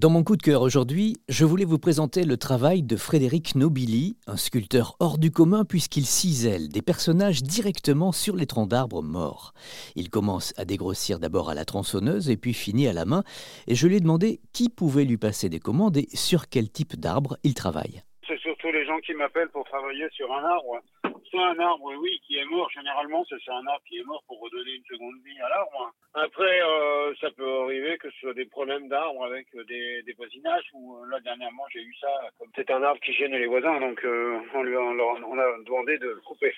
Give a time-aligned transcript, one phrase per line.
[0.00, 4.14] Dans mon coup de cœur aujourd'hui, je voulais vous présenter le travail de Frédéric Nobili,
[4.28, 9.54] un sculpteur hors du commun puisqu'il cisèle des personnages directement sur les troncs d'arbres morts.
[9.96, 13.24] Il commence à dégrossir d'abord à la tronçonneuse et puis finit à la main,
[13.66, 16.94] et je lui ai demandé qui pouvait lui passer des commandes et sur quel type
[16.94, 18.02] d'arbre il travaille.
[18.28, 20.80] C'est surtout les gens qui m'appellent pour travailler sur un arbre
[21.30, 22.68] soit un arbre, oui, qui est mort.
[22.70, 25.92] Généralement, c'est un arbre qui est mort pour redonner une seconde vie à l'arbre.
[26.14, 30.68] Après, euh, ça peut arriver que ce soit des problèmes d'arbres avec des, des voisinages.
[30.74, 32.08] Ou euh, là, dernièrement, j'ai eu ça.
[32.56, 35.98] C'est un arbre qui gêne les voisins, donc euh, on, lui, on, on a demandé
[35.98, 36.54] de le couper.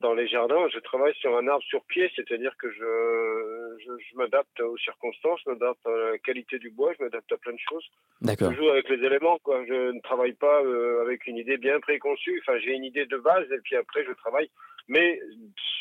[0.00, 4.16] Dans les jardins, je travaille sur un arbre sur pied, c'est-à-dire que je, je, je
[4.16, 7.58] m'adapte aux circonstances, je m'adapte à la qualité du bois, je m'adapte à plein de
[7.66, 7.86] choses.
[8.20, 8.52] D'accord.
[8.52, 9.64] Je joue avec les éléments, quoi.
[9.66, 12.42] Je ne travaille pas euh, avec une idée bien préconçue.
[12.42, 14.50] Enfin, j'ai une idée de base et puis après, je travaille.
[14.86, 15.18] Mais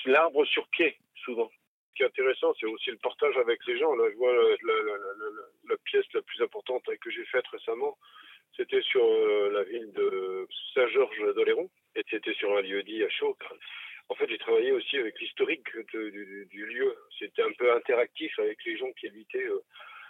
[0.06, 1.52] l'arbre sur pied, souvent.
[1.96, 3.96] Qui est intéressant, c'est aussi le partage avec les gens.
[3.96, 4.74] Là, je vois la,
[5.70, 7.98] la, pièce la plus importante que j'ai faite récemment.
[8.58, 13.10] C'était sur euh, la ville de Saint-Georges d'Oléron et c'était sur un lieu dit à
[13.10, 13.38] Chaux.
[14.10, 16.96] En fait, j'ai travaillé aussi avec l'historique du, lieu.
[17.18, 19.64] C'était un peu interactif avec les gens qui habitaient euh,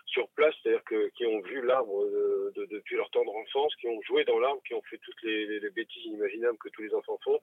[0.08, 0.84] sur place, c'est-à-dire
[1.16, 4.62] qui ont vu l'arbre de, de, depuis leur tendre enfance, qui ont joué dans l'arbre,
[4.68, 7.40] qui ont fait toutes les, les, bêtises inimaginables que tous les enfants font.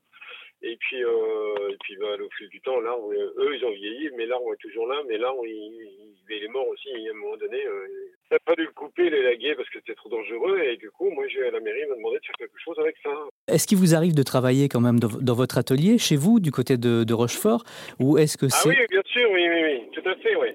[0.62, 4.10] Et puis, euh, et puis bah, au fil du temps, l'arbre, eux, ils ont vieilli,
[4.16, 6.88] mais l'arbre est toujours là, mais l'arbre, il, il, est mort aussi.
[6.90, 7.86] À un moment donné, euh,
[8.30, 10.60] il n'a pas dû le couper, l'élaguer parce que c'était trop dangereux.
[10.60, 12.96] Et du coup, moi, j'ai à la mairie m'a demandé de faire quelque chose avec
[13.02, 13.10] ça.
[13.48, 16.50] Est-ce qu'il vous arrive de travailler quand même dans, dans, votre atelier, chez vous, du
[16.50, 17.64] côté de, de Rochefort,
[17.98, 20.48] ou est-ce que c'est Ah oui, bien sûr, oui, oui, oui, tout à fait, oui.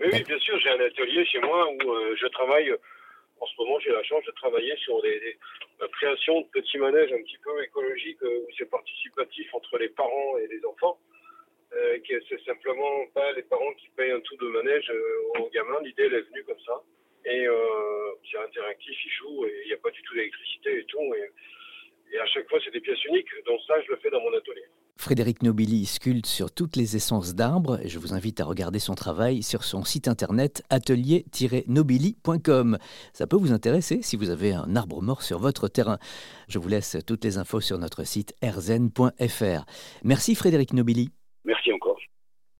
[0.00, 2.72] Oui, oui, bien sûr, j'ai un atelier chez moi où euh, je travaille.
[3.40, 5.38] En ce moment, j'ai la chance de travailler sur des, des,
[5.80, 9.88] la création de petits manèges un petit peu écologiques euh, où c'est participatif entre les
[9.88, 10.98] parents et les enfants.
[11.74, 15.80] Euh, c'est simplement pas les parents qui payent un tout de manège euh, aux gamins.
[15.82, 16.82] L'idée, elle est venue comme ça.
[17.24, 17.46] Et
[18.30, 21.14] c'est interactif, ils jouent et il n'y a pas du tout d'électricité et tout.
[21.14, 23.28] Et, et à chaque fois, c'est des pièces uniques.
[23.44, 24.64] Donc ça, je le fais dans mon atelier.
[25.08, 29.42] Frédéric Nobili sculpte sur toutes les essences d'arbres je vous invite à regarder son travail
[29.42, 32.76] sur son site internet atelier-nobili.com.
[33.14, 35.96] Ça peut vous intéresser si vous avez un arbre mort sur votre terrain.
[36.46, 39.64] Je vous laisse toutes les infos sur notre site erzen.fr.
[40.04, 41.08] Merci Frédéric Nobili.